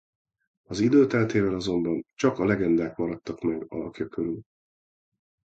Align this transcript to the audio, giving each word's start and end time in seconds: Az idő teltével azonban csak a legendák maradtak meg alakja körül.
Az 0.63 0.79
idő 0.79 1.07
teltével 1.07 1.53
azonban 1.55 2.03
csak 2.15 2.39
a 2.39 2.45
legendák 2.45 2.95
maradtak 2.97 3.41
meg 3.41 3.65
alakja 3.71 4.07
körül. 4.07 4.41